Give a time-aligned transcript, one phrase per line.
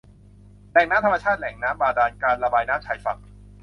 [0.71, 3.17] แหล่งน้ำธรรมชาติ แอ่งน้ำบาดาล การระบายน้ำชายฝั่ง